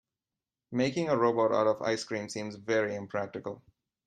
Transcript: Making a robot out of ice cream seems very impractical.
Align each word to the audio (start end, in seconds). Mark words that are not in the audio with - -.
Making 0.71 1.09
a 1.09 1.15
robot 1.15 1.51
out 1.53 1.67
of 1.67 1.83
ice 1.83 2.03
cream 2.03 2.27
seems 2.27 2.55
very 2.55 2.95
impractical. 2.95 3.61